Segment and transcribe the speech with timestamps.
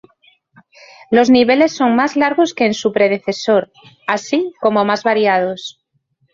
[1.11, 3.71] Los niveles son más largos que en su predecesor,
[4.07, 5.79] así como más variados.